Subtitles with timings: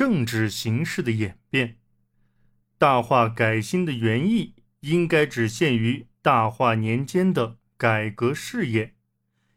[0.00, 1.76] 政治形势的演变。
[2.78, 8.94] 大化改新的原意应该只限于大化年间的改革事业，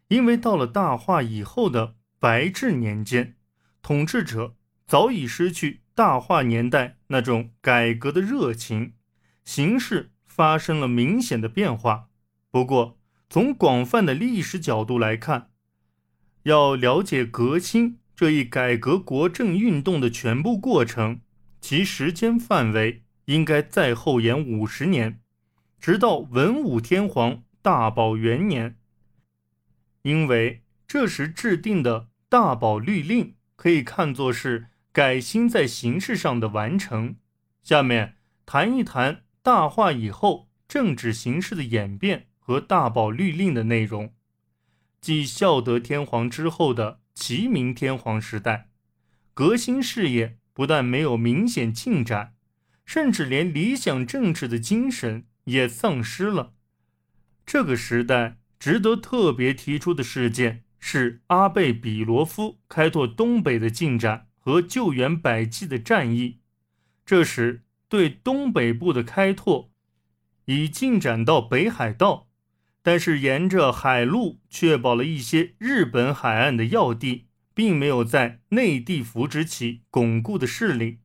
[0.09, 3.37] 因为到了大化以后的白治年间，
[3.81, 8.95] 统治者早已失去大化年代那种改革的热情，
[9.45, 12.09] 形势发生了明显的变化。
[12.51, 12.99] 不过，
[13.29, 15.51] 从广泛的历史角度来看，
[16.41, 21.21] 要了解革新这一改革国政运动的全部过程，
[21.59, 25.19] 其时间范围应该再后延五十年，
[25.79, 28.77] 直到文武天皇大宝元年。
[30.03, 37.15] 因为这时制定的大宝律令可以看作是改新在形式上的完成。
[37.63, 44.13] 下面谈一谈大化以后政治形势的演变和大宝律令的内容。
[44.99, 48.69] 继孝德天皇之后的齐明天皇时代，
[49.33, 52.35] 革新事业不但没有明显进展，
[52.85, 56.53] 甚至连理想政治的精神也丧失了。
[57.45, 66.39] 这个时代值得特别提出的事件是阿贝比罗夫开拓东北的进展和救援百济的战役。
[67.05, 69.71] 这时对东北部的开拓
[70.45, 72.29] 已进展到北海道。
[72.83, 80.99] 但是沿着海路确保了一些日本海岸的要地，并没有在内地扶植起巩固的势力，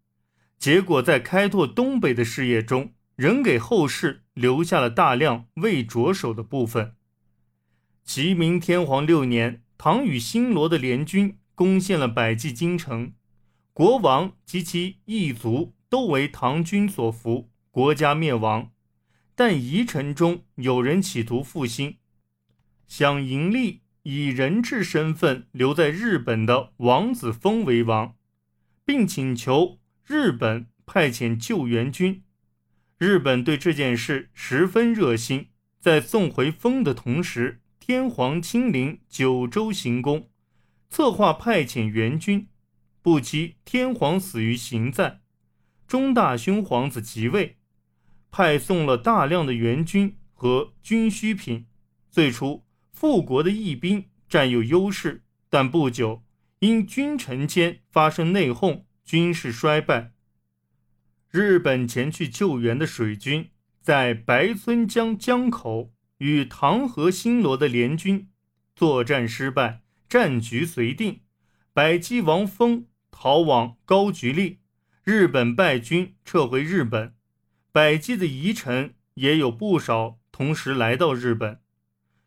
[0.59, 6.97] 结果在开拓东北的事业中，仍给后世留下了大量未着手的部分。
[8.05, 13.13] 齐明天皇六年，唐与新罗的联军攻陷了百济京城，
[13.73, 18.73] 国王及其一族都为唐军所俘，国家灭亡。
[19.39, 21.99] 但遗臣中有人企图复兴，
[22.89, 28.17] 想盈利以人质身份留在日本的王子峰为王，
[28.85, 32.25] 并请求日本派遣救援军。
[32.97, 40.29] 日本对这件事十分热心，在送回封的同时，天皇亲临九州行宫，
[40.91, 42.49] 策划派遣援军。
[43.01, 45.21] 不期天皇死于行在，
[45.87, 47.58] 中大兄皇子即位。
[48.31, 51.67] 派送了大量的援军和军需品。
[52.11, 56.23] 最初，富国的义兵占有优势，但不久
[56.61, 60.13] 因君臣间发生内讧，军事衰败。
[61.31, 63.51] 日本前去救援的水军
[63.81, 68.29] 在白村江江口与唐和新罗的联军
[68.75, 71.21] 作战失败，战局随定。
[71.73, 74.59] 百济王峰逃往高句丽，
[75.05, 77.15] 日本败军撤回日本。
[77.71, 81.61] 百济的遗臣也有不少同时来到日本。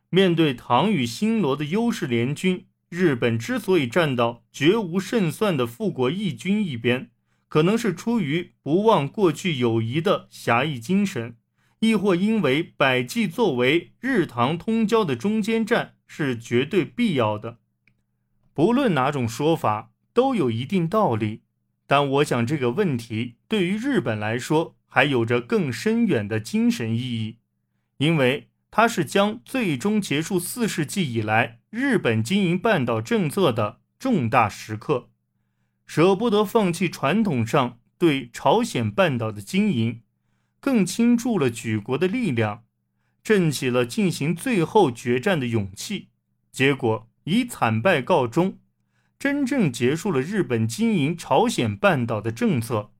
[0.09, 7.09] 面对唐与新罗的优势联军，日本之所以站到绝无胜算的复国义军一边，
[7.47, 11.37] 可能是出于不忘过去友谊的侠义精神，
[11.79, 17.59] 亦或因为百济作为日唐通交的中间站是绝对必要的。
[18.53, 21.43] 不论哪种说法，都有一定道理。
[21.87, 27.37] 但我想这个问题对于日本来说，还有着更深远的精神意义，
[27.95, 35.09] 因为它是将最终结束四世纪以来日本经营半岛政策的重大时刻，
[35.85, 40.01] 舍不得放弃传统上对朝鲜半岛的经营，
[40.59, 42.65] 更倾注了举国的力量，
[43.23, 46.09] 振起了进行最后决战的勇气。
[46.51, 48.59] 结果以惨败告终，
[49.17, 52.91] 真正结束了日本经营朝鲜半岛的政策。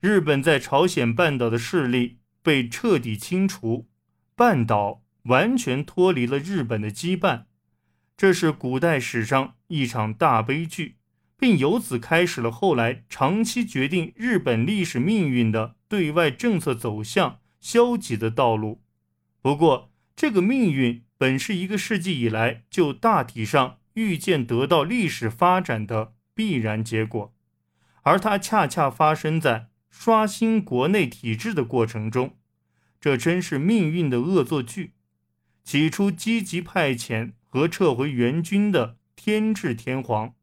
[0.00, 3.90] 日本在朝鲜半岛的势力被彻底清除，
[4.34, 7.44] 半岛完全脱离了日本的羁绊，
[8.16, 10.96] 这是古代史上一场大悲剧，
[11.36, 18.82] 并由此开始了后来长期决定日本历史命运的对外政策走向消极的道路。
[19.42, 27.34] 不过，这个命运本是一个世纪以来就大体上预见得到历史发展的必然结果，
[28.00, 29.66] 而它恰恰发生在。
[29.90, 32.38] 刷新国内体制的过程中，
[33.00, 34.94] 这真是命运的恶作剧。
[35.62, 40.34] 起初积极派遣和撤回援军的天智天皇，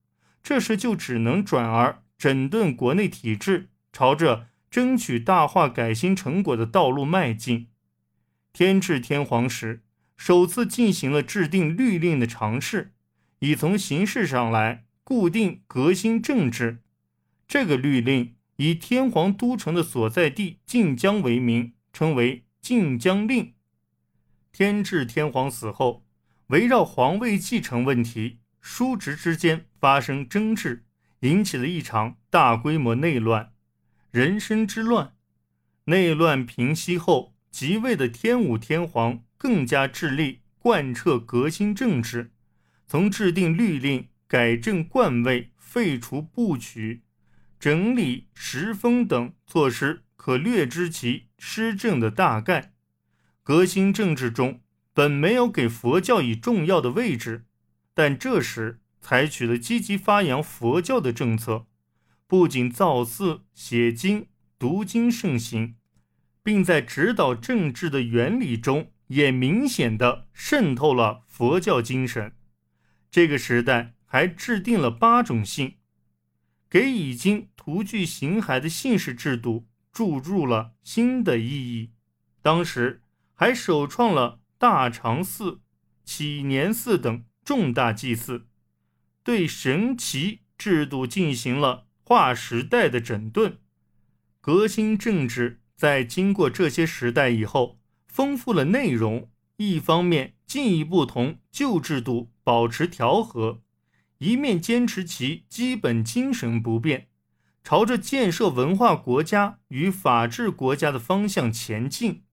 [0.43, 7.69] 这时就只能转而整顿国内体制，朝着争取大化改新成果的道路迈进。
[8.53, 9.83] 天智天皇时，
[10.15, 12.93] 首次进行了制定律令的尝试，
[13.39, 16.83] 以从形式上来固定革新政治。
[17.47, 18.36] 这个律令。
[18.57, 23.53] 以天皇都城的所在地晋江为名，称为晋江令。
[24.51, 26.05] 天智天皇死后，
[26.47, 30.85] 围绕皇位继承问题，叔侄之间发生争执，
[31.19, 33.51] 引起了一场大规模内乱，
[34.11, 35.13] 人参之乱。
[35.85, 42.31] 内乱平息后，即位的天武天皇更加致力贯彻革新政治，
[42.87, 47.03] 从制定律令、改正冠位、废除部曲、
[47.59, 52.73] 整理时风等措施，可略知其施政的大概。
[53.43, 54.61] 革新政治中
[54.93, 57.45] 本没有给佛教以重要的位置，
[57.93, 61.67] 但这时采取了积极发扬佛教的政策，
[62.27, 64.27] 不仅造寺、写经、
[64.59, 65.75] 读经盛行。
[66.43, 72.37] 并在指导政治的原理中，也明显的渗透了佛教精神。
[73.11, 75.75] 这个时代还制定了八种姓，
[76.69, 81.91] 给已经徒具形骸的姓氏制度注入了新的意义。
[82.41, 83.01] 当时
[83.33, 85.61] 还首创了大常寺、
[86.03, 88.47] 启年寺等重大祭祀，
[89.23, 93.59] 对神奇制度进行了划时代的整顿，
[94.41, 95.61] 革新政治。
[95.75, 99.29] 在经过这些时代以后，丰富了内容。
[99.57, 103.61] 一方面进一步同旧制度保持调和，
[104.19, 107.07] 一面坚持其基本精神不变，
[107.63, 112.23] 朝着建设文化国家与法治国家的方向前进。